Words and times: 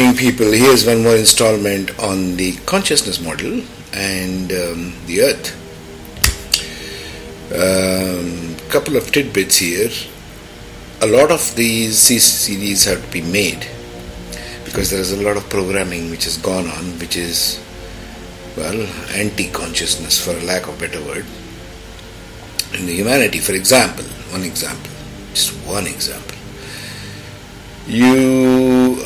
evening, 0.00 0.16
people. 0.16 0.50
Here's 0.50 0.86
one 0.86 1.02
more 1.02 1.16
installment 1.16 1.98
on 1.98 2.36
the 2.36 2.56
consciousness 2.64 3.20
model 3.20 3.62
and 3.92 4.50
um, 4.52 4.94
the 5.06 5.20
earth. 5.20 5.56
Um, 7.52 8.56
couple 8.70 8.96
of 8.96 9.12
tidbits 9.12 9.56
here. 9.56 9.90
A 11.02 11.06
lot 11.06 11.30
of 11.30 11.54
these 11.54 11.98
CDs 11.98 12.86
have 12.86 13.04
to 13.04 13.12
be 13.12 13.20
made 13.20 13.66
because 14.64 14.90
there 14.90 15.00
is 15.00 15.12
a 15.12 15.22
lot 15.22 15.36
of 15.36 15.48
programming 15.50 16.10
which 16.10 16.24
has 16.24 16.38
gone 16.38 16.66
on, 16.68 16.98
which 16.98 17.16
is, 17.16 17.62
well, 18.56 18.80
anti 19.14 19.50
consciousness, 19.50 20.24
for 20.24 20.32
lack 20.46 20.66
of 20.68 20.76
a 20.76 20.86
better 20.86 21.04
word. 21.04 21.26
In 22.72 22.86
the 22.86 22.94
humanity, 22.94 23.40
for 23.40 23.52
example, 23.52 24.04
one 24.30 24.44
example, 24.44 24.92
just 25.34 25.52
one 25.66 25.86
example 25.86 26.36
you 27.90 28.49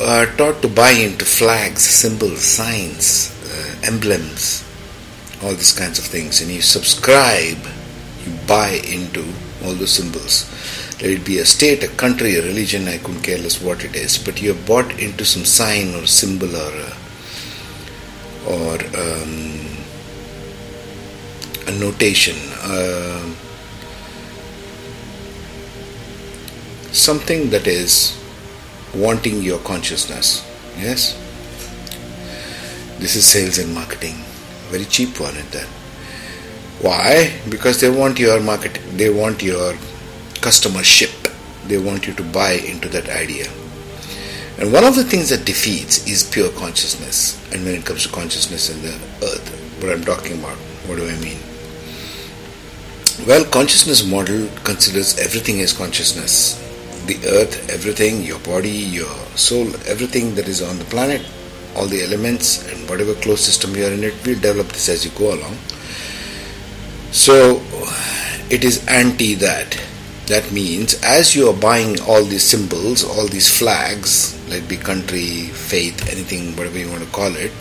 are 0.05 0.27
taught 0.37 0.61
to 0.61 0.67
buy 0.67 0.91
into 0.91 1.25
flags, 1.25 1.81
symbols, 1.81 2.43
signs, 2.43 3.33
uh, 3.49 3.87
emblems, 3.87 4.63
all 5.41 5.55
these 5.55 5.73
kinds 5.73 5.97
of 5.97 6.05
things, 6.05 6.41
and 6.41 6.51
you 6.51 6.61
subscribe, 6.61 7.57
you 8.23 8.31
buy 8.47 8.79
into 8.87 9.25
all 9.63 9.73
those 9.73 9.91
symbols. 9.91 10.45
Let 11.01 11.09
it 11.09 11.25
be 11.25 11.39
a 11.39 11.45
state, 11.45 11.83
a 11.83 11.87
country, 11.87 12.35
a 12.35 12.43
religion, 12.43 12.87
I 12.87 12.99
couldn't 12.99 13.23
care 13.23 13.39
less 13.39 13.59
what 13.61 13.83
it 13.83 13.95
is, 13.95 14.17
but 14.17 14.41
you 14.41 14.53
have 14.53 14.65
bought 14.67 14.99
into 14.99 15.25
some 15.25 15.43
sign 15.43 15.95
or 15.95 16.05
symbol 16.05 16.55
or 16.55 16.71
a, 16.71 16.93
or 18.47 18.75
um, 18.95 19.67
a 21.67 21.71
notation. 21.79 22.35
Uh, 22.61 23.33
something 26.91 27.49
that 27.49 27.65
is 27.65 28.21
wanting 28.95 29.41
your 29.41 29.59
consciousness. 29.59 30.43
Yes? 30.77 31.13
This 32.99 33.15
is 33.15 33.25
sales 33.25 33.57
and 33.57 33.73
marketing. 33.73 34.15
Very 34.69 34.85
cheap 34.85 35.19
one 35.19 35.35
at 35.37 35.51
that. 35.51 35.67
Why? 36.81 37.39
Because 37.49 37.81
they 37.81 37.89
want 37.89 38.19
your 38.19 38.39
market, 38.41 38.79
they 38.97 39.09
want 39.09 39.43
your 39.43 39.73
customership. 40.35 41.13
They 41.67 41.77
want 41.77 42.07
you 42.07 42.13
to 42.13 42.23
buy 42.23 42.53
into 42.53 42.87
that 42.89 43.09
idea. 43.09 43.47
And 44.57 44.71
one 44.71 44.83
of 44.83 44.95
the 44.95 45.03
things 45.03 45.29
that 45.29 45.45
defeats 45.45 46.07
is 46.07 46.23
pure 46.23 46.51
consciousness. 46.51 47.41
And 47.51 47.65
when 47.65 47.75
it 47.75 47.85
comes 47.85 48.03
to 48.03 48.09
consciousness 48.09 48.69
and 48.69 48.81
the 48.81 48.93
earth, 49.25 49.81
what 49.81 49.91
I'm 49.91 50.03
talking 50.03 50.39
about, 50.39 50.57
what 50.87 50.95
do 50.97 51.07
I 51.07 51.15
mean? 51.19 51.37
Well, 53.27 53.43
consciousness 53.45 54.05
model 54.05 54.47
considers 54.63 55.17
everything 55.17 55.59
as 55.61 55.73
consciousness 55.73 56.61
the 57.07 57.17
earth, 57.27 57.69
everything, 57.69 58.23
your 58.23 58.39
body, 58.39 58.69
your 58.69 59.13
soul, 59.35 59.67
everything 59.87 60.35
that 60.35 60.47
is 60.47 60.61
on 60.61 60.77
the 60.79 60.85
planet, 60.85 61.21
all 61.75 61.87
the 61.87 62.03
elements 62.03 62.65
and 62.71 62.89
whatever 62.89 63.13
closed 63.15 63.43
system 63.43 63.75
you 63.75 63.85
are 63.85 63.91
in 63.91 64.03
it, 64.03 64.13
we'll 64.25 64.39
develop 64.39 64.67
this 64.67 64.89
as 64.89 65.05
you 65.05 65.11
go 65.11 65.33
along. 65.33 65.57
So 67.11 67.61
it 68.49 68.63
is 68.63 68.85
anti 68.87 69.35
that. 69.35 69.81
That 70.27 70.51
means 70.51 70.95
as 71.03 71.35
you 71.35 71.49
are 71.49 71.53
buying 71.53 72.01
all 72.01 72.23
these 72.23 72.43
symbols, 72.43 73.03
all 73.03 73.27
these 73.27 73.47
flags, 73.47 74.33
let 74.49 74.63
it 74.63 74.69
be 74.69 74.77
country, 74.77 75.53
faith, 75.53 76.09
anything, 76.09 76.55
whatever 76.55 76.79
you 76.79 76.89
want 76.89 77.03
to 77.03 77.09
call 77.11 77.35
it, 77.35 77.51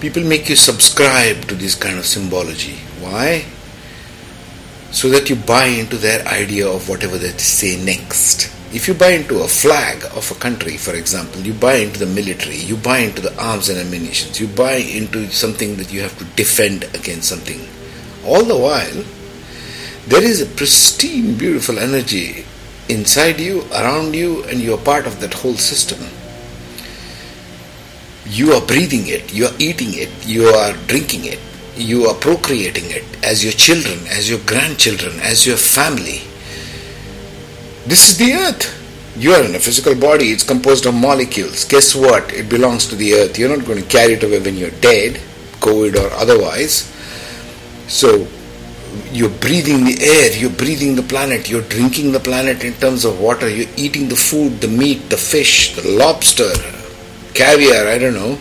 people 0.00 0.24
make 0.24 0.48
you 0.48 0.56
subscribe 0.56 1.46
to 1.46 1.54
this 1.54 1.76
kind 1.76 1.98
of 1.98 2.06
symbology. 2.06 2.76
Why? 3.00 3.46
So 4.92 5.08
that 5.08 5.30
you 5.30 5.36
buy 5.36 5.64
into 5.64 5.96
their 5.96 6.24
idea 6.28 6.68
of 6.68 6.88
whatever 6.88 7.16
they 7.16 7.30
say 7.38 7.82
next. 7.82 8.52
If 8.74 8.88
you 8.88 8.94
buy 8.94 9.10
into 9.10 9.40
a 9.40 9.48
flag 9.48 10.04
of 10.14 10.30
a 10.30 10.34
country, 10.34 10.76
for 10.76 10.94
example, 10.94 11.40
you 11.40 11.54
buy 11.54 11.76
into 11.76 11.98
the 11.98 12.06
military, 12.06 12.56
you 12.56 12.76
buy 12.76 12.98
into 12.98 13.22
the 13.22 13.34
arms 13.42 13.68
and 13.68 13.78
ammunition, 13.78 14.32
you 14.34 14.54
buy 14.54 14.74
into 14.74 15.30
something 15.30 15.76
that 15.76 15.92
you 15.92 16.02
have 16.02 16.16
to 16.18 16.24
defend 16.36 16.84
against 16.94 17.28
something. 17.28 17.60
All 18.26 18.44
the 18.44 18.56
while, 18.56 19.04
there 20.08 20.22
is 20.22 20.40
a 20.40 20.46
pristine, 20.46 21.36
beautiful 21.36 21.78
energy 21.78 22.44
inside 22.88 23.40
you, 23.40 23.62
around 23.72 24.14
you, 24.14 24.44
and 24.44 24.60
you 24.60 24.74
are 24.74 24.78
part 24.78 25.06
of 25.06 25.20
that 25.20 25.34
whole 25.34 25.54
system. 25.54 26.00
You 28.26 28.52
are 28.52 28.66
breathing 28.66 29.06
it, 29.06 29.32
you 29.32 29.46
are 29.46 29.54
eating 29.58 29.94
it, 29.94 30.10
you 30.26 30.46
are 30.46 30.72
drinking 30.86 31.24
it, 31.24 31.40
you 31.76 32.06
are 32.06 32.14
procreating 32.14 32.84
it 32.86 33.04
as 33.24 33.42
your 33.42 33.52
children, 33.52 33.98
as 34.08 34.28
your 34.28 34.40
grandchildren, 34.46 35.18
as 35.20 35.46
your 35.46 35.56
family. 35.56 36.20
This 37.86 38.10
is 38.10 38.18
the 38.18 38.32
earth. 38.32 38.78
You 39.16 39.32
are 39.32 39.44
in 39.44 39.54
a 39.54 39.58
physical 39.58 39.94
body, 39.94 40.26
it's 40.26 40.42
composed 40.44 40.86
of 40.86 40.94
molecules. 40.94 41.64
Guess 41.64 41.94
what? 41.94 42.32
It 42.32 42.48
belongs 42.48 42.86
to 42.86 42.96
the 42.96 43.14
earth. 43.14 43.38
You're 43.38 43.54
not 43.54 43.66
going 43.66 43.82
to 43.82 43.88
carry 43.88 44.14
it 44.14 44.24
away 44.24 44.40
when 44.40 44.56
you're 44.56 44.70
dead, 44.80 45.16
COVID 45.60 45.96
or 45.96 46.12
otherwise. 46.14 46.90
So, 47.88 48.26
you're 49.10 49.30
breathing 49.30 49.84
the 49.84 49.98
air, 50.00 50.36
you're 50.38 50.50
breathing 50.50 50.96
the 50.96 51.02
planet, 51.02 51.48
you're 51.48 51.62
drinking 51.62 52.12
the 52.12 52.20
planet 52.20 52.64
in 52.64 52.74
terms 52.74 53.04
of 53.04 53.20
water, 53.20 53.48
you're 53.48 53.68
eating 53.76 54.08
the 54.08 54.16
food, 54.16 54.60
the 54.60 54.68
meat, 54.68 55.08
the 55.08 55.16
fish, 55.16 55.74
the 55.76 55.88
lobster, 55.88 56.52
caviar, 57.34 57.86
I 57.86 57.98
don't 57.98 58.14
know 58.14 58.38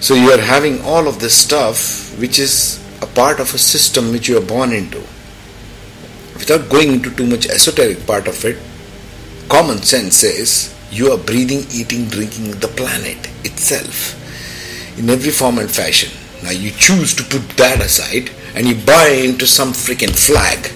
so 0.00 0.14
you 0.14 0.30
are 0.30 0.40
having 0.40 0.80
all 0.82 1.08
of 1.08 1.18
this 1.18 1.34
stuff 1.34 2.07
which 2.18 2.38
is 2.38 2.82
a 3.00 3.06
part 3.06 3.38
of 3.40 3.54
a 3.54 3.58
system 3.58 4.10
which 4.10 4.28
you 4.28 4.36
are 4.36 4.44
born 4.54 4.72
into. 4.72 5.00
Without 6.34 6.68
going 6.68 6.92
into 6.92 7.14
too 7.14 7.26
much 7.26 7.46
esoteric 7.46 8.06
part 8.06 8.26
of 8.26 8.44
it, 8.44 8.58
common 9.48 9.78
sense 9.78 10.16
says 10.16 10.74
you 10.90 11.12
are 11.12 11.18
breathing, 11.18 11.64
eating, 11.72 12.06
drinking 12.06 12.50
the 12.58 12.68
planet 12.68 13.18
itself 13.44 14.14
in 14.98 15.10
every 15.10 15.30
form 15.30 15.58
and 15.58 15.70
fashion. 15.70 16.10
Now 16.42 16.50
you 16.50 16.70
choose 16.70 17.14
to 17.14 17.24
put 17.24 17.48
that 17.56 17.80
aside 17.80 18.30
and 18.54 18.66
you 18.66 18.74
buy 18.84 19.08
into 19.08 19.46
some 19.46 19.72
freaking 19.72 20.14
flag. 20.14 20.72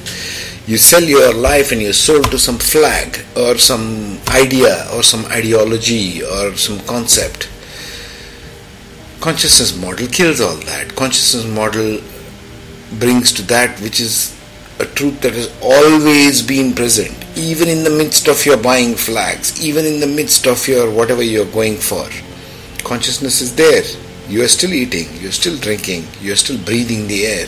You 0.67 0.77
sell 0.77 1.03
your 1.03 1.35
life 1.35 1.73
and 1.73 1.83
your 1.83 1.93
soul 1.93 2.23
to 2.23 2.39
some 2.39 2.59
flag 2.59 3.19
or 3.37 3.59
some 3.59 4.19
idea 4.29 4.87
or 4.95 5.03
some 5.03 5.25
ideology 5.27 6.23
or 6.23 6.57
some 6.57 6.79
concept 6.87 7.49
consciousness 9.23 9.81
model 9.81 10.09
kills 10.09 10.41
all 10.41 10.57
that. 10.67 10.97
Consciousness 10.97 11.47
model 11.47 12.01
brings 12.99 13.33
to 13.33 13.43
that 13.43 13.79
which 13.81 14.01
is 14.01 14.37
a 14.81 14.85
truth 14.85 15.21
that 15.21 15.33
has 15.33 15.49
always 15.63 16.43
been 16.43 16.75
present, 16.75 17.15
even 17.37 17.69
in 17.69 17.85
the 17.85 17.91
midst 17.91 18.27
of 18.27 18.45
your 18.45 18.57
buying 18.57 18.97
flags, 18.97 19.65
even 19.65 19.87
in 19.87 20.01
the 20.01 20.09
midst 20.09 20.49
of 20.49 20.67
your 20.67 20.91
whatever 20.91 21.23
you're 21.23 21.53
going 21.53 21.77
for. 21.77 22.05
Consciousness 22.83 23.41
is 23.41 23.55
there. 23.55 23.85
You 24.29 24.43
are 24.43 24.49
still 24.49 24.73
eating, 24.73 25.07
you're 25.21 25.31
still 25.31 25.57
drinking, 25.57 26.05
you're 26.21 26.37
still 26.37 26.59
breathing 26.59 27.07
the 27.07 27.25
air. 27.27 27.47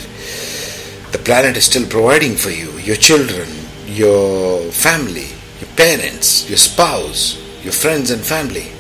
The 1.11 1.19
planet 1.25 1.57
is 1.57 1.65
still 1.65 1.89
providing 1.89 2.37
for 2.37 2.51
you, 2.51 2.71
your 2.79 2.97
children, 2.97 3.49
your 3.87 4.61
family, 4.71 5.27
your 5.59 5.71
parents, 5.75 6.49
your 6.49 6.59
spouse, 6.59 7.37
your 7.65 7.73
friends 7.73 8.13
and 8.13 8.23
family, 8.23 8.71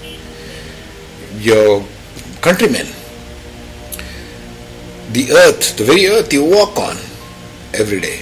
your 1.38 1.84
countrymen. 2.44 2.86
The 5.16 5.32
earth, 5.32 5.76
the 5.78 5.84
very 5.84 6.06
earth 6.08 6.30
you 6.30 6.44
walk 6.44 6.76
on 6.78 6.96
every 7.72 8.00
day. 8.00 8.20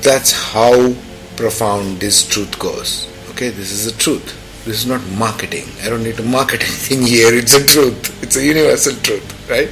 That's 0.00 0.32
how 0.32 0.94
profound 1.36 2.00
this 2.00 2.26
truth 2.26 2.58
goes. 2.58 3.06
Okay, 3.30 3.50
this 3.50 3.70
is 3.70 3.84
the 3.84 3.96
truth. 3.98 4.26
This 4.64 4.82
is 4.82 4.86
not 4.86 5.00
marketing. 5.16 5.66
I 5.82 5.90
don't 5.90 6.02
need 6.02 6.16
to 6.16 6.24
market 6.24 6.60
anything 6.70 7.02
here. 7.02 7.32
It's 7.32 7.54
a 7.54 7.64
truth. 7.64 8.22
It's 8.22 8.36
a 8.36 8.44
universal 8.44 8.94
truth, 9.06 9.28
right? 9.48 9.70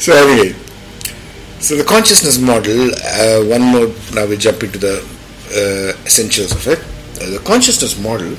So 0.00 0.12
anyway, 0.14 0.54
so 1.60 1.76
the 1.76 1.84
consciousness 1.84 2.38
model. 2.38 2.90
Uh, 3.20 3.44
one 3.56 3.62
more. 3.62 3.88
Now 4.14 4.26
we 4.26 4.36
jump 4.36 4.62
into 4.62 4.78
the 4.78 4.96
uh, 5.60 6.06
essentials 6.06 6.52
of 6.52 6.66
it. 6.68 6.80
Uh, 7.20 7.30
the 7.36 7.42
consciousness 7.44 8.00
model. 8.00 8.36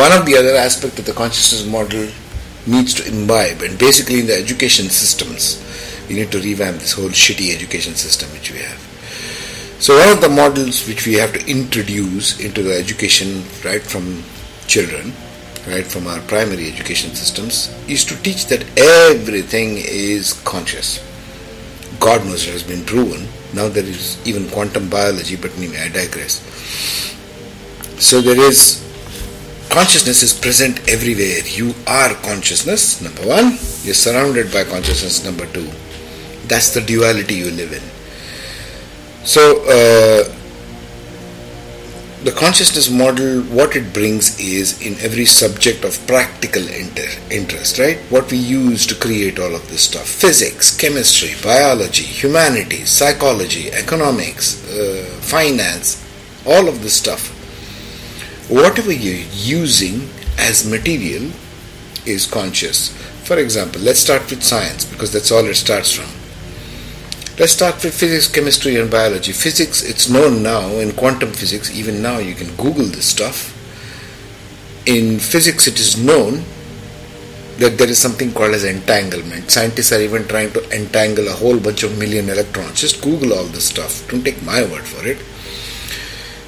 One 0.00 0.12
of 0.12 0.24
the 0.24 0.36
other 0.36 0.56
aspects 0.56 0.98
of 0.98 1.04
the 1.04 1.12
consciousness 1.12 1.66
model 1.66 2.08
needs 2.66 2.94
to 2.94 3.06
imbibe, 3.06 3.60
and 3.60 3.78
basically 3.78 4.20
in 4.20 4.26
the 4.26 4.34
education 4.34 4.88
systems, 4.88 5.60
we 6.08 6.14
need 6.14 6.32
to 6.32 6.40
revamp 6.40 6.78
this 6.78 6.92
whole 6.92 7.10
shitty 7.10 7.54
education 7.54 7.94
system 7.94 8.30
which 8.32 8.50
we 8.50 8.58
have. 8.58 8.80
So 9.78 9.98
one 9.98 10.08
of 10.08 10.20
the 10.22 10.28
models 10.28 10.88
which 10.88 11.06
we 11.06 11.14
have 11.14 11.32
to 11.34 11.46
introduce 11.46 12.40
into 12.40 12.62
the 12.62 12.74
education 12.74 13.44
right 13.64 13.82
from 13.82 14.22
children, 14.66 15.12
right 15.68 15.86
from 15.86 16.06
our 16.06 16.20
primary 16.20 16.68
education 16.68 17.14
systems, 17.14 17.68
is 17.86 18.04
to 18.06 18.16
teach 18.22 18.46
that 18.46 18.64
everything 18.78 19.76
is 19.76 20.32
conscious. 20.44 20.98
God 21.98 22.24
knows 22.24 22.48
it 22.48 22.52
has 22.52 22.62
been 22.62 22.84
proven. 22.86 23.28
Now 23.52 23.68
there 23.68 23.84
is 23.84 24.16
even 24.26 24.48
quantum 24.48 24.88
biology, 24.88 25.36
but 25.36 25.54
anyway, 25.58 25.78
I 25.78 25.88
digress. 25.88 26.40
So 27.98 28.22
there 28.22 28.40
is 28.40 28.79
consciousness 29.70 30.22
is 30.22 30.34
present 30.34 30.88
everywhere. 30.88 31.40
You 31.46 31.74
are 31.86 32.14
consciousness, 32.16 33.00
number 33.00 33.22
one. 33.26 33.56
You're 33.82 33.94
surrounded 33.94 34.52
by 34.52 34.64
consciousness, 34.64 35.24
number 35.24 35.46
two. 35.46 35.70
That's 36.48 36.74
the 36.74 36.80
duality 36.80 37.34
you 37.34 37.50
live 37.52 37.72
in. 37.72 37.82
So, 39.24 39.62
uh, 39.64 40.36
the 42.24 42.32
consciousness 42.32 42.90
model, 42.90 43.42
what 43.44 43.76
it 43.76 43.94
brings 43.94 44.38
is 44.38 44.82
in 44.82 44.98
every 45.00 45.24
subject 45.24 45.84
of 45.84 46.06
practical 46.06 46.66
inter- 46.68 47.08
interest, 47.30 47.78
right? 47.78 47.96
What 48.10 48.30
we 48.30 48.36
use 48.36 48.86
to 48.88 48.94
create 48.94 49.38
all 49.38 49.54
of 49.54 49.70
this 49.70 49.84
stuff 49.84 50.06
physics, 50.06 50.76
chemistry, 50.76 51.30
biology, 51.42 52.02
humanities, 52.02 52.90
psychology, 52.90 53.72
economics, 53.72 54.68
uh, 54.68 55.04
finance, 55.22 56.04
all 56.44 56.68
of 56.68 56.82
this 56.82 56.94
stuff. 56.94 57.39
Whatever 58.50 58.92
you're 58.92 59.26
using 59.32 60.08
as 60.36 60.68
material 60.68 61.30
is 62.04 62.26
conscious. 62.26 62.88
For 63.22 63.38
example, 63.38 63.80
let's 63.80 64.00
start 64.00 64.28
with 64.28 64.42
science 64.42 64.84
because 64.84 65.12
that's 65.12 65.30
all 65.30 65.46
it 65.46 65.54
starts 65.54 65.92
from. 65.92 66.10
Let's 67.38 67.52
start 67.52 67.76
with 67.84 67.94
physics, 67.94 68.26
chemistry, 68.26 68.74
and 68.74 68.90
biology. 68.90 69.30
Physics, 69.30 69.84
it's 69.84 70.10
known 70.10 70.42
now 70.42 70.66
in 70.66 70.90
quantum 70.92 71.32
physics, 71.32 71.70
even 71.70 72.02
now 72.02 72.18
you 72.18 72.34
can 72.34 72.54
Google 72.56 72.86
this 72.86 73.06
stuff. 73.06 73.56
In 74.84 75.20
physics, 75.20 75.68
it 75.68 75.78
is 75.78 75.96
known 75.96 76.42
that 77.58 77.78
there 77.78 77.88
is 77.88 78.00
something 78.00 78.32
called 78.32 78.54
as 78.54 78.64
entanglement. 78.64 79.48
Scientists 79.48 79.92
are 79.92 80.00
even 80.00 80.26
trying 80.26 80.50
to 80.54 80.76
entangle 80.76 81.28
a 81.28 81.32
whole 81.32 81.60
bunch 81.60 81.84
of 81.84 81.96
million 81.96 82.28
electrons. 82.28 82.80
Just 82.80 83.00
Google 83.00 83.32
all 83.32 83.44
this 83.44 83.66
stuff. 83.66 84.08
Don't 84.08 84.24
take 84.24 84.42
my 84.42 84.62
word 84.62 84.82
for 84.82 85.06
it. 85.06 85.18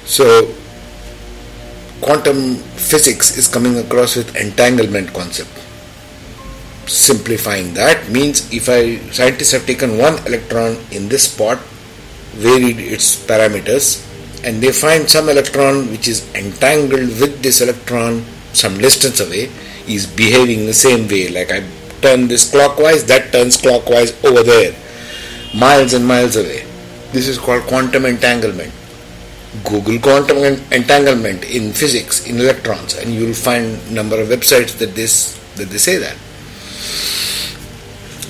So, 0.05 0.53
quantum 2.03 2.55
physics 2.91 3.37
is 3.37 3.47
coming 3.47 3.77
across 3.77 4.15
with 4.15 4.35
entanglement 4.35 5.13
concept 5.13 5.63
simplifying 6.87 7.73
that 7.73 8.09
means 8.09 8.51
if 8.51 8.67
I 8.69 8.97
scientists 9.11 9.51
have 9.51 9.65
taken 9.65 9.97
one 9.97 10.17
electron 10.27 10.77
in 10.91 11.09
this 11.09 11.31
spot, 11.31 11.59
varied 12.35 12.79
its 12.79 13.15
parameters, 13.25 14.03
and 14.43 14.61
they 14.61 14.71
find 14.71 15.09
some 15.09 15.29
electron 15.29 15.89
which 15.91 16.07
is 16.07 16.27
entangled 16.35 17.19
with 17.19 17.41
this 17.41 17.61
electron 17.61 18.23
some 18.53 18.77
distance 18.77 19.19
away 19.19 19.49
is 19.87 20.05
behaving 20.05 20.65
the 20.65 20.73
same 20.73 21.07
way. 21.07 21.29
Like 21.29 21.51
I 21.51 21.63
turn 22.01 22.27
this 22.27 22.49
clockwise, 22.49 23.05
that 23.05 23.31
turns 23.31 23.57
clockwise 23.57 24.11
over 24.23 24.43
there, 24.43 24.75
miles 25.55 25.93
and 25.93 26.05
miles 26.05 26.35
away. 26.35 26.65
This 27.11 27.27
is 27.27 27.37
called 27.37 27.63
quantum 27.63 28.05
entanglement. 28.05 28.73
Google 29.61 29.99
quantum 29.99 30.37
entanglement 30.71 31.43
in 31.43 31.73
physics 31.73 32.25
in 32.25 32.39
electrons, 32.39 32.95
and 32.95 33.13
you 33.13 33.27
will 33.27 33.33
find 33.35 33.77
number 33.93 34.19
of 34.19 34.29
websites 34.29 34.77
that 34.79 34.95
this 34.95 35.37
that 35.55 35.69
they 35.69 35.77
say 35.77 35.97
that. 35.97 36.17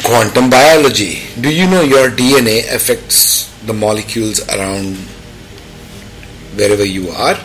Quantum 0.03 0.49
biology. 0.49 1.23
Do 1.39 1.49
you 1.49 1.69
know 1.69 1.81
your 1.81 2.09
DNA 2.09 2.67
affects 2.73 3.47
the 3.65 3.73
molecules 3.73 4.45
around 4.49 4.97
wherever 6.57 6.83
you 6.83 7.09
are? 7.09 7.37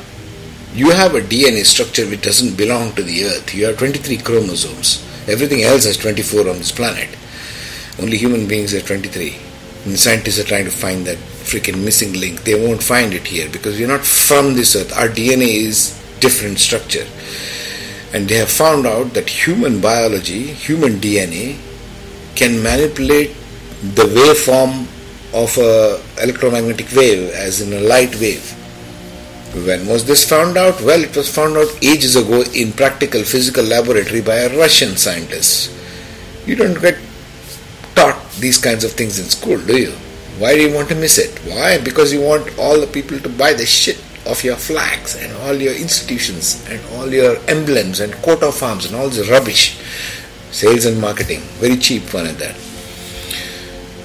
You 0.75 0.91
have 0.91 1.15
a 1.15 1.21
DNA 1.21 1.65
structure 1.65 2.05
which 2.07 2.23
doesn't 2.23 2.57
belong 2.57 2.95
to 2.95 3.03
the 3.05 3.25
earth. 3.27 3.55
You 3.55 3.67
have 3.67 3.79
23 3.79 4.19
chromosomes. 4.19 5.05
Everything 5.29 5.63
else 5.63 5.85
has 5.85 5.97
24 5.97 6.49
on 6.49 6.59
this 6.59 6.73
planet. 6.73 7.09
Only 8.01 8.17
human 8.17 8.49
beings 8.49 8.73
have 8.73 8.87
23. 8.87 9.39
And 9.85 9.99
scientists 9.99 10.41
are 10.41 10.45
trying 10.45 10.65
to 10.65 10.71
find 10.71 11.07
that 11.07 11.19
freaking 11.49 11.85
missing 11.85 12.13
link. 12.13 12.45
They 12.45 12.55
won't 12.55 12.83
find 12.83 13.15
it 13.15 13.27
here 13.27 13.49
because 13.49 13.79
we're 13.79 13.89
not 13.89 14.05
from 14.05 14.55
this 14.55 14.77
earth. 14.77 14.93
Our 14.97 15.09
DNA 15.09 15.65
is 15.69 15.99
different 16.21 16.59
structure. 16.59 17.07
And 18.13 18.29
they 18.29 18.37
have 18.37 18.51
found 18.51 18.87
out 18.87 19.15
that 19.15 19.29
human 19.29 19.81
biology, 19.81 20.45
human 20.47 20.95
DNA, 20.95 21.59
can 22.35 22.63
manipulate 22.63 23.35
the 23.83 24.05
waveform 24.05 24.87
of 25.35 25.57
a 25.59 26.01
electromagnetic 26.23 26.91
wave 26.95 27.31
as 27.33 27.61
in 27.61 27.73
a 27.73 27.81
light 27.81 28.15
wave. 28.21 28.55
When 29.55 29.87
was 29.87 30.05
this 30.05 30.29
found 30.29 30.57
out? 30.57 30.81
Well, 30.83 31.03
it 31.03 31.17
was 31.17 31.35
found 31.35 31.57
out 31.57 31.69
ages 31.83 32.17
ago 32.17 32.45
in 32.55 32.73
practical 32.73 33.23
physical 33.25 33.65
laboratory 33.65 34.21
by 34.21 34.37
a 34.37 34.59
Russian 34.59 34.97
scientist. 34.97 35.73
You 36.47 36.57
don't 36.57 36.81
get 36.81 36.99
taught 37.95 38.19
these 38.33 38.59
kinds 38.59 38.85
of 38.85 38.93
things 38.93 39.19
in 39.19 39.27
school, 39.27 39.59
do 39.59 39.79
you? 39.79 39.93
Why 40.39 40.55
do 40.55 40.63
you 40.63 40.75
want 40.75 40.89
to 40.91 40.95
miss 40.95 41.19
it? 41.19 41.39
Why? 41.51 41.79
Because 41.83 42.13
you 42.13 42.21
want 42.21 42.59
all 42.59 42.81
the 42.81 42.87
people 42.87 43.19
to 43.19 43.29
buy 43.29 43.55
the 43.55 43.67
shit 43.67 43.99
of 44.27 44.45
your 44.45 44.57
flags 44.57 45.17
and 45.17 45.33
all 45.39 45.55
your 45.55 45.75
institutions 45.75 46.65
and 46.69 46.81
all 46.95 47.13
your 47.13 47.39
emblems 47.49 48.01
and 48.01 48.13
coat 48.23 48.43
of 48.43 48.63
arms 48.63 48.87
and 48.87 48.95
all 48.95 49.09
this 49.09 49.29
rubbish 49.31 49.79
sales 50.51 50.85
and 50.85 51.01
marketing, 51.01 51.41
very 51.61 51.77
cheap 51.77 52.13
one 52.15 52.27
at 52.27 52.39
that. 52.39 52.57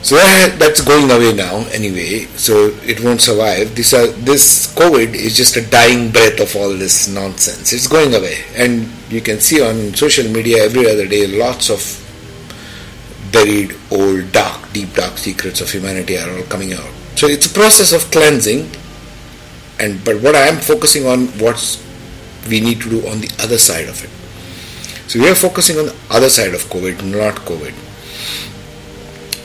So 0.03 0.15
that's 0.15 0.81
going 0.81 1.09
away 1.11 1.33
now 1.33 1.65
anyway, 1.71 2.25
so 2.35 2.75
it 2.83 3.01
won't 3.01 3.21
survive. 3.21 3.73
This, 3.73 3.93
uh, 3.93 4.13
this 4.17 4.73
COVID 4.75 5.13
is 5.15 5.37
just 5.37 5.55
a 5.55 5.65
dying 5.65 6.11
breath 6.11 6.41
of 6.41 6.53
all 6.57 6.71
this 6.71 7.07
nonsense. 7.07 7.71
It's 7.71 7.87
going 7.87 8.13
away. 8.13 8.43
And 8.57 8.89
you 9.09 9.21
can 9.21 9.39
see 9.39 9.61
on 9.61 9.93
social 9.93 10.29
media 10.29 10.65
every 10.65 10.89
other 10.89 11.07
day 11.07 11.25
lots 11.27 11.69
of 11.69 12.02
buried, 13.33 13.75
old, 13.91 14.31
dark, 14.31 14.71
deep, 14.71 14.93
dark 14.93 15.17
secrets 15.17 15.59
of 15.59 15.69
humanity 15.69 16.17
are 16.17 16.29
all 16.29 16.43
coming 16.43 16.71
out. 16.71 16.89
So 17.15 17.27
it's 17.27 17.47
a 17.47 17.53
process 17.53 17.91
of 17.91 18.09
cleansing. 18.11 18.69
And 19.79 20.03
but 20.05 20.21
what 20.21 20.35
I 20.35 20.47
am 20.47 20.59
focusing 20.61 21.05
on, 21.05 21.27
what 21.39 21.59
we 22.49 22.61
need 22.61 22.79
to 22.81 22.89
do 22.89 23.07
on 23.07 23.19
the 23.19 23.31
other 23.43 23.57
side 23.57 23.89
of 23.89 24.03
it. 24.03 24.09
So 25.09 25.19
we 25.19 25.29
are 25.29 25.35
focusing 25.35 25.77
on 25.79 25.87
the 25.87 25.95
other 26.09 26.29
side 26.29 26.53
of 26.53 26.61
COVID, 26.65 27.03
not 27.03 27.35
COVID. 27.43 27.73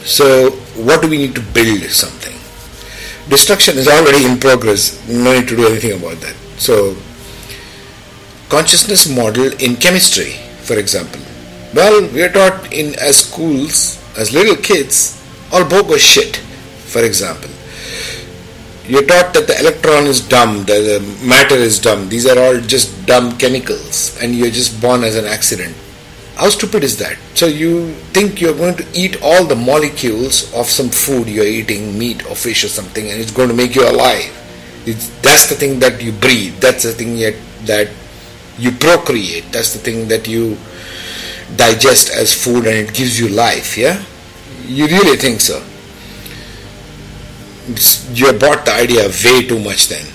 So 0.06 0.50
what 0.82 1.02
do 1.02 1.08
we 1.08 1.19
need 1.19 1.35
to 1.35 1.40
build 1.40 1.82
something? 1.90 2.35
Destruction 3.29 3.76
is 3.76 3.88
already 3.88 4.25
in 4.25 4.38
progress. 4.38 5.06
No 5.08 5.38
need 5.38 5.49
to 5.49 5.56
do 5.56 5.67
anything 5.67 5.99
about 5.99 6.20
that. 6.20 6.35
So 6.58 6.96
consciousness 8.49 9.08
model 9.14 9.52
in 9.61 9.76
chemistry, 9.76 10.32
for 10.62 10.79
example. 10.79 11.20
Well, 11.75 12.09
we 12.12 12.23
are 12.23 12.32
taught 12.32 12.73
in 12.73 12.94
as 12.99 13.19
schools, 13.19 14.03
as 14.17 14.32
little 14.32 14.56
kids, 14.56 15.23
all 15.53 15.69
bogus 15.69 16.03
shit, 16.03 16.37
for 16.37 17.05
example. 17.05 17.50
You're 18.87 19.05
taught 19.05 19.35
that 19.35 19.47
the 19.47 19.59
electron 19.61 20.06
is 20.06 20.26
dumb, 20.26 20.65
the 20.65 21.05
matter 21.23 21.56
is 21.56 21.79
dumb. 21.79 22.09
These 22.09 22.26
are 22.26 22.38
all 22.38 22.59
just 22.61 23.05
dumb 23.05 23.37
chemicals, 23.37 24.17
and 24.23 24.35
you're 24.35 24.50
just 24.50 24.81
born 24.81 25.05
as 25.05 25.17
an 25.17 25.26
accident. 25.26 25.76
How 26.37 26.49
stupid 26.49 26.85
is 26.85 26.97
that? 26.99 27.19
So 27.35 27.47
you 27.47 27.93
think 28.14 28.41
you're 28.41 28.56
going 28.56 28.76
to 28.76 28.87
eat 28.94 29.21
all 29.23 29.44
the 29.44 29.56
molecules 29.56 30.55
of 30.55 30.67
some 30.67 30.88
food 30.88 31.29
you're 31.29 31.44
eating, 31.44 31.99
meat 31.99 32.25
or 32.31 32.35
fish 32.35 32.64
or 32.64 32.69
something, 32.69 33.11
and 33.11 33.21
it's 33.21 33.32
going 33.32 33.49
to 33.49 33.55
make 33.55 33.75
you 33.75 33.87
alive. 33.87 34.32
It's, 34.87 35.11
that's 35.21 35.50
the 35.50 35.55
thing 35.55 35.81
that 35.81 36.02
you 36.02 36.12
breathe. 36.12 36.54
That's 36.61 36.85
the 36.85 36.92
thing 36.92 37.16
yet 37.16 37.35
that 37.64 37.90
you 38.57 38.71
procreate. 38.73 39.52
That's 39.52 39.75
the 39.75 39.81
thing 39.81 40.09
that 40.09 40.26
you 40.26 40.57
digest 41.57 42.11
as 42.11 42.33
food, 42.33 42.67
and 42.67 42.76
it 42.76 42.95
gives 42.95 43.19
you 43.19 43.28
life. 43.28 43.76
Yeah, 43.76 44.02
you 44.67 44.87
really 44.87 45.17
think 45.17 45.40
so? 45.40 45.62
you 48.14 48.33
bought 48.38 48.64
the 48.64 48.73
idea 48.73 49.09
way 49.25 49.47
too 49.47 49.59
much 49.59 49.88
then. 49.88 50.07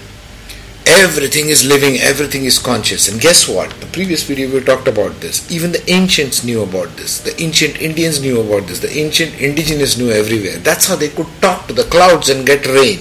Everything 0.86 1.48
is 1.50 1.66
living, 1.66 1.96
everything 2.02 2.44
is 2.44 2.60
conscious. 2.60 3.08
And 3.08 3.22
guess 3.22 3.48
what? 3.48 3.70
The 3.80 3.86
previous 3.88 4.24
video 4.24 4.52
we 4.52 4.60
talked 4.60 4.88
about 4.88 5.22
this. 5.22 5.50
Even 5.50 5.72
the 5.72 5.90
ancients 5.90 6.44
knew 6.44 6.62
about 6.62 6.90
this. 6.98 7.20
The 7.20 7.40
ancient 7.42 7.82
Indians 7.82 8.22
knew 8.22 8.42
about 8.42 8.68
this. 8.68 8.80
The 8.80 8.92
ancient 8.92 9.40
indigenous 9.40 9.98
knew 9.98 10.12
everywhere. 10.12 10.58
That's 10.58 10.88
how 10.88 10.96
they 10.96 11.10
could 11.10 11.28
talk 11.42 11.68
to 11.68 11.74
the 11.74 11.86
clouds 11.86 12.30
and 12.30 12.46
get 12.46 12.66
rain. 12.66 13.00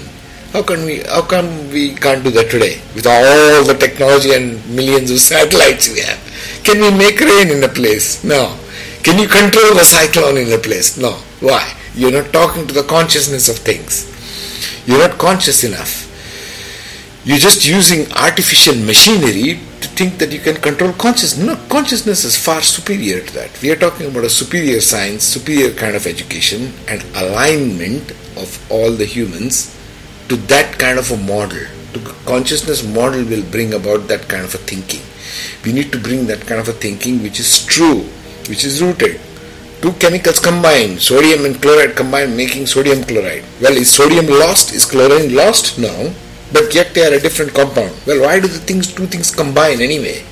How 0.53 0.63
can 0.63 0.85
we 0.85 0.99
how 1.01 1.23
come 1.23 1.71
we 1.71 1.95
can't 1.95 2.23
do 2.23 2.31
that 2.31 2.51
today? 2.51 2.81
With 2.95 3.07
all 3.07 3.65
the 3.65 3.75
technology 3.75 4.33
and 4.33 4.65
millions 4.69 5.11
of 5.11 5.19
satellites 5.19 5.89
we 5.89 6.01
have. 6.01 6.21
Can 6.65 6.81
we 6.81 6.91
make 6.97 7.21
rain 7.21 7.51
in 7.51 7.63
a 7.65 7.69
place? 7.69 8.23
No. 8.25 8.57
Can 9.03 9.19
you 9.19 9.29
control 9.29 9.75
the 9.75 9.85
cyclone 9.85 10.37
in 10.37 10.53
a 10.53 10.59
place? 10.59 10.97
No. 10.97 11.13
Why? 11.41 11.75
You're 11.95 12.13
not 12.13 12.33
talking 12.33 12.67
to 12.67 12.75
the 12.75 12.85
consciousness 12.85 13.49
of 13.49 13.57
things. 13.59 14.09
You're 14.87 15.07
not 15.07 15.19
conscious 15.19 15.65
enough. 15.65 16.09
You're 17.25 17.39
just 17.39 17.67
using 17.67 18.11
artificial 18.13 18.75
machinery 18.77 19.61
to 19.81 19.89
think 19.89 20.19
that 20.19 20.33
you 20.33 20.41
can 20.41 20.57
control 20.57 20.93
consciousness. 20.93 21.47
No, 21.47 21.57
consciousness 21.69 22.25
is 22.25 22.37
far 22.37 22.63
superior 22.63 23.21
to 23.21 23.35
that. 23.35 23.61
We 23.63 23.71
are 23.71 23.77
talking 23.77 24.07
about 24.07 24.25
a 24.25 24.31
superior 24.31 24.81
science, 24.81 25.25
superior 25.25 25.73
kind 25.73 25.95
of 25.95 26.07
education, 26.07 26.73
and 26.89 27.05
alignment 27.15 28.11
of 28.37 28.67
all 28.71 28.91
the 28.91 29.05
humans 29.05 29.77
to 30.29 30.37
that 30.47 30.79
kind 30.79 30.99
of 30.99 31.11
a 31.11 31.17
model. 31.17 31.65
The 31.93 32.15
consciousness 32.25 32.83
model 32.83 33.25
will 33.25 33.45
bring 33.51 33.75
about 33.75 34.09
that 34.09 34.29
kind 34.29 34.45
of 34.45 34.55
a 34.55 34.59
thinking. 34.59 35.03
We 35.65 35.73
need 35.73 35.93
to 35.93 35.99
bring 35.99 36.27
that 36.27 36.47
kind 36.47 36.61
of 36.61 36.69
a 36.69 36.73
thinking 36.73 37.23
which 37.23 37.41
is 37.41 37.65
true, 37.67 38.01
which 38.49 38.65
is 38.65 38.83
rooted 38.83 39.21
two 39.83 39.93
chemicals 39.95 40.39
combined, 40.39 41.03
sodium 41.03 41.45
and 41.45 41.61
chloride 41.61 41.97
combined 41.97 42.37
making 42.37 42.67
sodium 42.67 43.03
chloride. 43.03 43.45
Well, 43.61 43.77
is 43.77 43.91
sodium 43.91 44.27
lost? 44.27 44.73
Is 44.73 44.87
chlorine 44.87 45.35
lost? 45.35 45.77
No. 45.77 46.15
But 46.53 46.73
yet 46.73 46.95
they 46.95 47.05
are 47.05 47.15
a 47.15 47.21
different 47.21 47.53
compound. 47.53 47.93
Well, 48.07 48.23
why 48.23 48.39
do 48.39 48.47
the 48.47 48.61
things 48.61 48.95
two 48.95 49.07
things 49.07 49.35
combine 49.35 49.81
anyway? 49.81 50.23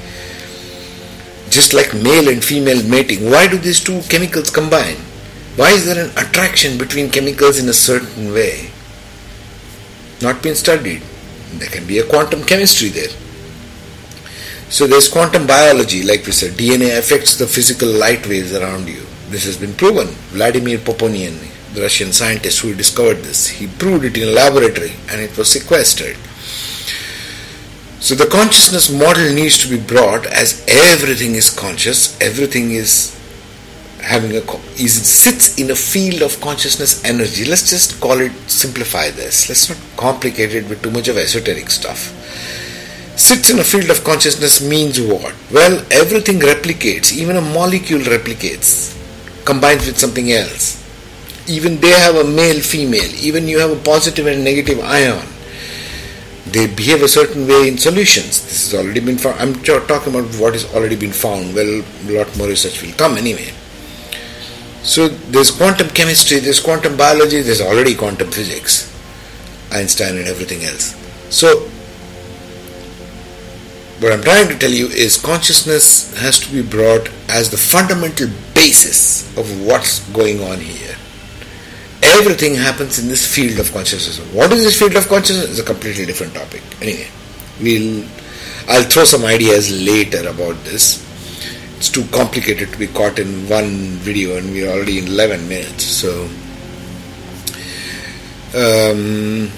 Just 1.51 1.75
like 1.75 1.93
male 1.95 2.29
and 2.29 2.45
female 2.45 2.81
mating, 2.89 3.29
why 3.29 3.49
do 3.49 3.59
these 3.59 3.83
two 3.83 4.01
chemicals 4.03 4.51
combine? 4.51 4.99
Why 5.57 5.71
is 5.73 5.85
there 5.85 6.05
an 6.05 6.13
attraction 6.17 6.79
between 6.79 7.11
chemicals 7.11 7.59
in 7.59 7.69
a 7.69 7.73
certain 7.75 8.33
way? 8.33 8.71
not 10.23 10.43
been 10.43 10.55
studied. 10.55 11.03
There 11.55 11.69
can 11.71 11.87
be 11.87 11.99
a 11.99 12.05
quantum 12.05 12.45
chemistry 12.45 12.91
there. 12.91 13.09
So 14.71 14.87
there's 14.87 15.09
quantum 15.09 15.49
biology, 15.49 16.05
like 16.05 16.25
we 16.27 16.31
said, 16.31 16.53
DNA 16.53 16.97
affects 16.97 17.37
the 17.37 17.49
physical 17.49 17.89
light 17.89 18.25
waves 18.29 18.55
around 18.55 18.87
you. 18.89 19.05
This 19.29 19.45
has 19.45 19.57
been 19.57 19.75
proven. 19.75 20.07
Vladimir 20.31 20.79
Poponin, 20.79 21.37
the 21.75 21.83
Russian 21.83 22.13
scientist 22.13 22.61
who 22.61 22.73
discovered 22.73 23.17
this, 23.17 23.49
he 23.49 23.67
proved 23.67 24.05
it 24.05 24.17
in 24.17 24.29
a 24.29 24.31
laboratory 24.31 24.93
and 25.09 25.21
it 25.21 25.37
was 25.37 25.51
sequestered. 25.51 26.17
So 28.01 28.15
the 28.15 28.31
consciousness 28.31 28.89
model 28.89 29.35
needs 29.35 29.59
to 29.59 29.69
be 29.69 29.85
brought 29.85 30.25
as 30.27 30.65
everything 30.69 31.35
is 31.35 31.51
conscious, 31.51 32.19
everything 32.21 32.71
is 32.71 33.17
having 34.03 34.31
a 34.37 34.41
is 34.81 34.95
sits 35.05 35.59
in 35.59 35.71
a 35.73 35.75
field 35.75 36.23
of 36.23 36.41
consciousness 36.41 37.05
energy. 37.05 37.45
Let's 37.45 37.69
just 37.69 38.01
call 38.01 38.21
it 38.21 38.33
simplify 38.49 39.11
this. 39.11 39.49
Let's 39.49 39.69
not 39.69 39.79
complicate 39.97 40.55
it 40.55 40.69
with 40.69 40.81
too 40.81 40.93
much 40.93 41.09
of 41.09 41.19
esoteric 41.19 41.71
stuff. 41.71 42.15
Sits 43.21 43.51
in 43.51 43.59
a 43.59 43.65
field 43.65 43.91
of 43.91 44.03
consciousness 44.03 44.67
means 44.67 44.99
what? 44.99 45.35
Well, 45.53 45.85
everything 45.91 46.39
replicates, 46.41 47.13
even 47.13 47.37
a 47.37 47.43
molecule 47.43 48.01
replicates, 48.01 48.97
combines 49.45 49.87
with 49.87 49.99
something 49.99 50.33
else. 50.33 50.65
Even 51.47 51.79
they 51.81 51.91
have 51.91 52.15
a 52.15 52.25
male 52.25 52.61
female, 52.61 53.13
even 53.21 53.47
you 53.47 53.59
have 53.59 53.73
a 53.73 53.83
positive 53.83 54.27
and 54.27 54.43
negative 54.43 54.81
ion. 54.81 55.23
They 56.47 56.67
behave 56.67 57.03
a 57.03 57.09
certain 57.09 57.47
way 57.47 57.69
in 57.69 57.77
solutions. 57.77 58.41
This 58.41 58.73
has 58.73 58.81
already 58.81 59.01
been 59.01 59.19
found. 59.19 59.39
I'm 59.39 59.55
talking 59.63 60.15
about 60.15 60.25
what 60.41 60.55
has 60.55 60.65
already 60.75 60.97
been 60.97 61.13
found. 61.13 61.55
Well, 61.55 61.83
a 61.83 62.11
lot 62.11 62.35
more 62.39 62.49
research 62.49 62.81
will 62.81 62.95
come 62.95 63.19
anyway. 63.19 63.53
So 64.83 65.09
there's 65.09 65.51
quantum 65.51 65.91
chemistry, 65.91 66.39
there's 66.39 66.59
quantum 66.59 66.97
biology, 66.97 67.43
there's 67.43 67.61
already 67.61 67.95
quantum 67.95 68.31
physics, 68.31 68.89
Einstein 69.71 70.17
and 70.17 70.27
everything 70.27 70.65
else. 70.65 70.97
So 71.29 71.69
what 74.01 74.13
I'm 74.13 74.23
trying 74.23 74.49
to 74.49 74.59
tell 74.59 74.71
you 74.71 74.87
is 74.87 75.21
consciousness 75.21 76.19
has 76.19 76.41
to 76.41 76.53
be 76.53 76.63
brought 76.63 77.09
as 77.29 77.51
the 77.51 77.57
fundamental 77.57 78.29
basis 78.55 79.27
of 79.37 79.67
what's 79.67 80.07
going 80.11 80.43
on 80.43 80.59
here. 80.59 80.97
Everything 82.03 82.55
happens 82.55 82.99
in 82.99 83.09
this 83.09 83.27
field 83.27 83.59
of 83.61 83.73
consciousness. 83.73 84.19
What 84.35 84.53
is 84.53 84.65
this 84.65 84.79
field 84.79 84.97
of 84.97 85.07
consciousness? 85.09 85.51
Is 85.51 85.59
a 85.59 85.65
completely 85.65 86.07
different 86.07 86.35
topic. 86.35 86.63
Anyway, 86.81 87.09
we'll 87.61 88.05
I'll 88.69 88.85
throw 88.85 89.05
some 89.05 89.25
ideas 89.25 89.71
later 89.85 90.29
about 90.29 90.57
this 90.65 91.07
it's 91.81 91.89
too 91.89 92.05
complicated 92.13 92.69
to 92.71 92.79
be 92.79 92.87
caught 92.87 93.19
in 93.19 93.49
one 93.49 93.97
video 94.05 94.37
and 94.37 94.53
we're 94.53 94.69
already 94.69 94.99
in 94.99 95.07
11 95.07 95.49
minutes 95.49 95.83
so 95.83 96.29
um, 98.55 99.51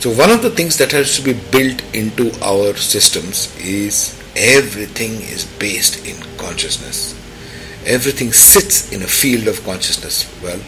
so 0.00 0.10
one 0.10 0.30
of 0.30 0.42
the 0.42 0.50
things 0.50 0.76
that 0.78 0.92
has 0.92 1.16
to 1.16 1.22
be 1.22 1.34
built 1.50 1.82
into 1.94 2.32
our 2.42 2.74
systems 2.76 3.54
is 3.58 4.14
everything 4.36 5.12
is 5.34 5.44
based 5.58 6.06
in 6.06 6.16
consciousness 6.36 7.14
everything 7.86 8.32
sits 8.32 8.92
in 8.92 9.02
a 9.02 9.06
field 9.06 9.48
of 9.48 9.62
consciousness 9.64 10.26
well 10.42 10.58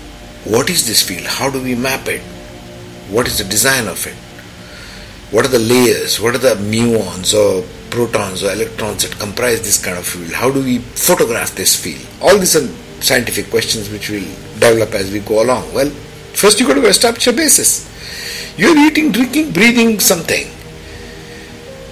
what 0.45 0.71
is 0.71 0.87
this 0.87 1.03
field 1.03 1.27
how 1.27 1.51
do 1.51 1.63
we 1.63 1.75
map 1.75 2.09
it 2.09 2.23
what 3.11 3.27
is 3.27 3.39
the 3.39 3.45
design 3.45 3.87
of 3.87 4.07
it 4.07 4.15
what 5.33 5.45
are 5.45 5.55
the 5.57 5.59
layers 5.59 6.21
what 6.21 6.35
are 6.35 6.39
the 6.39 6.55
muons 6.57 7.35
or 7.35 7.65
protons 7.91 8.43
or 8.43 8.53
electrons 8.53 9.03
that 9.03 9.19
comprise 9.19 9.61
this 9.61 9.85
kind 9.85 9.99
of 9.99 10.07
field? 10.07 10.33
How 10.33 10.51
do 10.51 10.63
we 10.63 10.79
photograph 10.79 11.55
this 11.55 11.75
field? 11.75 12.07
All 12.23 12.39
these 12.39 12.57
are 12.57 12.67
scientific 13.03 13.51
questions 13.51 13.91
which 13.91 14.09
we'll 14.09 14.29
develop 14.55 14.95
as 14.95 15.11
we 15.11 15.21
go 15.21 15.43
along. 15.43 15.75
Well, 15.75 15.93
first 16.40 16.59
you 16.59 16.66
got 16.66 16.75
to 16.75 16.87
establish 16.87 17.26
a 17.26 17.32
basis. 17.32 17.87
You're 18.56 18.76
eating, 18.76 19.12
drinking, 19.12 19.52
breathing 19.52 20.00
something. 20.00 20.49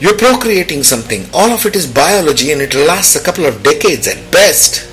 You're 0.01 0.17
procreating 0.17 0.83
something. 0.83 1.27
All 1.35 1.51
of 1.51 1.67
it 1.67 1.75
is 1.75 1.87
biology 1.87 2.53
and 2.53 2.61
it 2.63 2.75
lasts 2.75 3.17
a 3.17 3.23
couple 3.23 3.47
of 3.47 3.63
decades 3.63 4.07
at 4.07 4.31
best. 4.31 4.87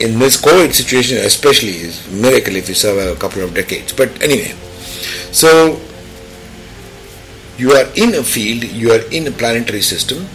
In 0.00 0.18
this 0.18 0.40
COVID 0.40 0.72
situation, 0.72 1.18
especially, 1.18 1.76
is 1.88 2.06
miracle 2.10 2.56
if 2.56 2.68
you 2.68 2.74
survive 2.74 3.16
a 3.16 3.20
couple 3.20 3.42
of 3.42 3.54
decades. 3.54 3.92
But 3.92 4.22
anyway, 4.22 4.54
so 5.32 5.80
you 7.58 7.72
are 7.72 7.86
in 7.94 8.14
a 8.14 8.22
field, 8.22 8.64
you 8.64 8.92
are 8.92 9.02
in 9.10 9.26
a 9.26 9.30
planetary 9.30 9.80
system, 9.82 10.26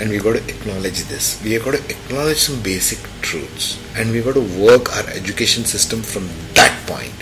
and 0.00 0.10
we've 0.10 0.22
got 0.22 0.36
to 0.36 0.44
acknowledge 0.48 1.04
this. 1.04 1.42
We 1.44 1.52
have 1.52 1.64
got 1.64 1.74
to 1.74 1.84
acknowledge 1.90 2.38
some 2.38 2.62
basic 2.62 2.98
truths, 3.20 3.78
and 3.96 4.10
we've 4.10 4.24
got 4.24 4.34
to 4.34 4.46
work 4.60 4.94
our 4.96 5.08
education 5.10 5.64
system 5.64 6.02
from 6.02 6.28
that 6.54 6.74
point, 6.86 7.12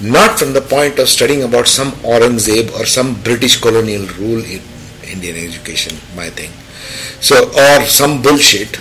not 0.00 0.38
from 0.38 0.52
the 0.52 0.60
point 0.60 0.98
of 0.98 1.08
studying 1.08 1.42
about 1.42 1.66
some 1.66 1.92
Aurangzeb 2.02 2.72
or 2.78 2.86
some 2.86 3.20
British 3.22 3.60
colonial 3.60 4.06
rule 4.18 4.42
in 4.44 4.60
Indian 5.04 5.36
education. 5.36 5.96
My 6.14 6.30
thing. 6.30 6.50
So, 7.20 7.48
or 7.48 7.84
some 7.86 8.22
bullshit. 8.22 8.78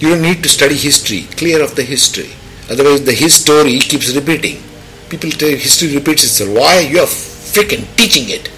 You 0.00 0.10
don't 0.10 0.22
need 0.22 0.42
to 0.42 0.48
study 0.48 0.76
history. 0.76 1.22
Clear 1.36 1.62
of 1.62 1.76
the 1.76 1.82
history. 1.82 2.30
Otherwise, 2.70 3.04
the 3.04 3.12
history 3.12 3.78
keeps 3.78 4.14
repeating. 4.14 4.62
People 5.08 5.30
say 5.30 5.56
history 5.56 5.94
repeats 5.94 6.24
itself. 6.24 6.56
Why? 6.56 6.80
You 6.80 7.00
are 7.00 7.06
freaking 7.06 7.84
teaching 7.96 8.30
it 8.30 8.50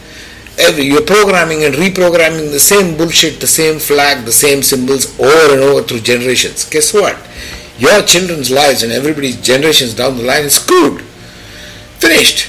every 0.58 0.84
you're 0.84 1.02
programming 1.02 1.64
and 1.64 1.74
reprogramming 1.74 2.50
the 2.50 2.58
same 2.58 2.96
bullshit, 2.96 3.40
the 3.40 3.46
same 3.46 3.78
flag, 3.78 4.24
the 4.24 4.32
same 4.32 4.62
symbols 4.62 5.18
over 5.20 5.54
and 5.54 5.62
over 5.62 5.82
through 5.82 6.00
generations. 6.00 6.64
Guess 6.64 6.94
what? 6.94 7.16
Your 7.78 8.02
children's 8.02 8.50
lives 8.50 8.82
and 8.82 8.92
everybody's 8.92 9.40
generations 9.40 9.94
down 9.94 10.16
the 10.16 10.22
line 10.22 10.44
is 10.44 10.54
screwed. 10.54 11.04
Finished. 11.98 12.48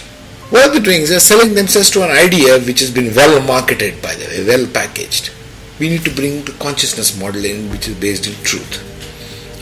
What 0.49 0.71
they're 0.71 0.81
doing 0.81 1.05
they're 1.05 1.19
selling 1.19 1.53
themselves 1.53 1.89
to 1.91 2.03
an 2.03 2.11
idea 2.11 2.59
which 2.59 2.79
has 2.79 2.91
been 2.91 3.13
well 3.13 3.41
marketed, 3.43 4.01
by 4.01 4.15
the 4.15 4.25
way, 4.25 4.45
well 4.47 4.67
packaged. 4.71 5.31
We 5.79 5.89
need 5.89 6.05
to 6.05 6.15
bring 6.15 6.43
the 6.45 6.53
consciousness 6.53 7.19
model 7.19 7.43
in 7.45 7.69
which 7.69 7.87
is 7.87 7.95
based 7.95 8.27
in 8.27 8.33
truth. 8.43 8.83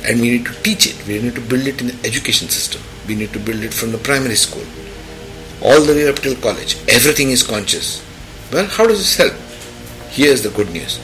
And 0.08 0.22
we 0.22 0.30
need 0.30 0.46
to 0.46 0.54
teach 0.64 0.86
it. 0.88 1.08
We 1.08 1.22
need 1.22 1.36
to 1.36 1.42
build 1.42 1.68
it 1.68 1.82
in 1.82 1.88
the 1.88 2.08
education 2.08 2.50
system. 2.50 2.82
We 3.08 3.16
need 3.16 3.34
to 3.34 3.40
build 3.40 3.64
it 3.64 3.74
from 3.74 3.92
the 3.92 3.98
primary 3.98 4.36
school. 4.36 4.66
All 5.64 5.82
the 5.82 5.94
way 5.94 6.08
up 6.08 6.18
till 6.18 6.36
college. 6.36 6.78
Everything 6.88 7.32
is 7.32 7.42
conscious 7.42 8.06
well, 8.52 8.68
how 8.68 8.86
does 8.86 9.00
this 9.00 9.18
help? 9.18 9.34
Here's 10.12 10.44
the 10.44 10.50
good 10.50 10.72
news. 10.72 11.00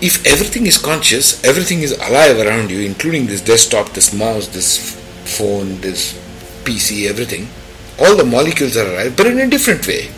If 0.00 0.24
everything 0.26 0.66
is 0.66 0.78
conscious, 0.78 1.42
everything 1.44 1.80
is 1.82 1.92
alive 1.92 2.38
around 2.38 2.70
you, 2.70 2.80
including 2.80 3.26
this 3.26 3.40
desktop, 3.40 3.90
this 3.90 4.14
mouse, 4.14 4.48
this 4.48 4.94
phone, 5.36 5.80
this 5.80 6.14
PC, 6.64 7.08
everything, 7.08 7.48
all 7.98 8.16
the 8.16 8.24
molecules 8.24 8.76
are 8.76 8.86
alive, 8.86 9.16
but 9.16 9.26
in 9.26 9.38
a 9.38 9.48
different 9.48 9.86
way. 9.86 10.10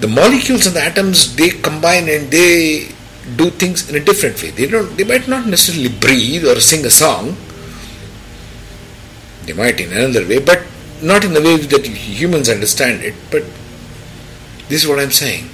The 0.00 0.08
molecules 0.08 0.66
and 0.66 0.76
the 0.76 0.82
atoms 0.82 1.34
they 1.36 1.50
combine 1.50 2.08
and 2.08 2.30
they 2.30 2.88
do 3.36 3.50
things 3.50 3.88
in 3.90 3.96
a 3.96 4.04
different 4.04 4.40
way. 4.42 4.50
They 4.50 4.66
don't 4.66 4.96
they 4.96 5.04
might 5.04 5.28
not 5.28 5.46
necessarily 5.46 5.88
breathe 5.88 6.46
or 6.46 6.60
sing 6.60 6.84
a 6.84 6.90
song. 6.90 7.36
They 9.44 9.52
might 9.52 9.80
in 9.80 9.92
another 9.92 10.26
way, 10.26 10.38
but 10.38 10.62
not 11.02 11.24
in 11.24 11.32
the 11.32 11.40
way 11.40 11.56
that 11.56 11.86
humans 11.86 12.48
understand 12.48 13.02
it, 13.02 13.14
but 13.30 13.42
this 14.68 14.82
is 14.82 14.88
what 14.88 14.98
I'm 14.98 15.10
saying. 15.10 15.48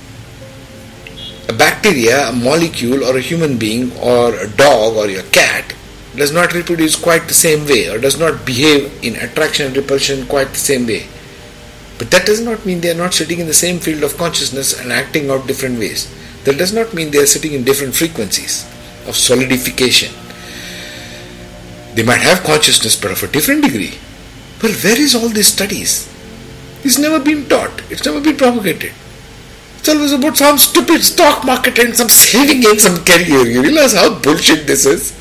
A 1.48 1.52
bacteria, 1.52 2.28
a 2.28 2.32
molecule, 2.32 3.04
or 3.04 3.16
a 3.16 3.20
human 3.20 3.58
being, 3.58 3.96
or 3.98 4.34
a 4.34 4.48
dog, 4.48 4.96
or 4.96 5.06
a 5.06 5.22
cat 5.30 5.74
does 6.16 6.32
not 6.32 6.54
reproduce 6.54 6.96
quite 6.96 7.28
the 7.28 7.34
same 7.34 7.66
way, 7.66 7.88
or 7.88 7.98
does 7.98 8.18
not 8.18 8.46
behave 8.46 8.90
in 9.04 9.16
attraction 9.16 9.66
and 9.66 9.76
repulsion 9.76 10.26
quite 10.26 10.48
the 10.48 10.56
same 10.56 10.86
way. 10.86 11.06
But 11.98 12.10
that 12.10 12.26
does 12.26 12.40
not 12.40 12.66
mean 12.66 12.80
they 12.80 12.90
are 12.90 13.02
not 13.02 13.14
sitting 13.14 13.38
in 13.38 13.46
the 13.46 13.54
same 13.54 13.78
field 13.78 14.02
of 14.02 14.16
consciousness 14.16 14.78
and 14.78 14.92
acting 14.92 15.30
out 15.30 15.46
different 15.46 15.78
ways. 15.78 16.12
That 16.44 16.58
does 16.58 16.72
not 16.72 16.92
mean 16.92 17.10
they 17.10 17.22
are 17.22 17.26
sitting 17.26 17.52
in 17.52 17.64
different 17.64 17.94
frequencies 17.94 18.64
of 19.06 19.16
solidification. 19.16 20.12
They 21.94 22.02
might 22.02 22.20
have 22.20 22.42
consciousness, 22.42 22.96
but 23.00 23.12
of 23.12 23.22
a 23.22 23.28
different 23.28 23.62
degree. 23.62 23.98
Well, 24.62 24.72
where 24.72 25.00
is 25.00 25.14
all 25.14 25.28
these 25.28 25.48
studies? 25.48 26.10
It's 26.82 26.98
never 26.98 27.22
been 27.22 27.48
taught. 27.48 27.82
It's 27.90 28.04
never 28.04 28.20
been 28.20 28.36
propagated. 28.36 28.92
It's 29.78 29.88
always 29.88 30.12
about 30.12 30.36
some 30.36 30.58
stupid 30.58 31.02
stock 31.02 31.44
market 31.44 31.78
and 31.78 31.94
some 31.94 32.08
saving 32.08 32.64
and 32.66 32.80
some 32.80 33.04
career. 33.04 33.46
You 33.46 33.62
realize 33.62 33.94
how 33.94 34.18
bullshit 34.18 34.66
this 34.66 34.86
is? 34.86 35.12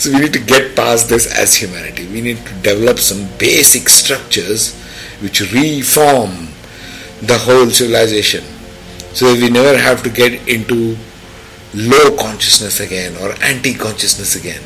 So 0.00 0.12
we 0.12 0.20
need 0.20 0.32
to 0.32 0.38
get 0.38 0.76
past 0.76 1.08
this 1.08 1.26
as 1.36 1.56
humanity. 1.56 2.06
We 2.06 2.20
need 2.20 2.38
to 2.46 2.54
develop 2.62 2.98
some 2.98 3.28
basic 3.38 3.88
structures 3.88 4.74
which 5.20 5.40
reform 5.52 6.48
the 7.22 7.38
whole 7.38 7.68
civilization 7.70 8.44
so 9.16 9.32
we 9.32 9.48
never 9.48 9.78
have 9.78 10.02
to 10.02 10.10
get 10.10 10.46
into 10.46 10.94
low 11.72 12.14
consciousness 12.18 12.80
again 12.80 13.16
or 13.16 13.32
anti 13.42 13.74
consciousness 13.74 14.36
again. 14.36 14.60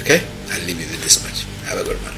Okay? 0.00 0.20
I'll 0.50 0.66
leave 0.66 0.80
you 0.80 0.88
with 0.90 1.02
this 1.02 1.22
much. 1.22 1.44
Have 1.68 1.78
a 1.78 1.84
good 1.84 2.02
one. 2.02 2.13